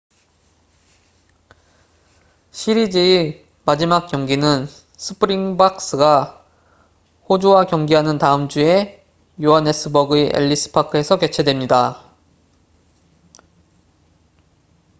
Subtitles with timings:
[2.51, 4.65] 시리즈의 마지막 경기는
[4.97, 6.43] 스프링박스가
[7.29, 9.05] 호주와 경기하는 다음 주에
[9.43, 12.03] 요하네스버그의 엘리스 파크에서 개최됩니다